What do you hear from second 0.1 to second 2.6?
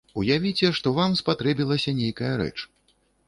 Уявіце, што вам спатрэбілася нейкая рэч.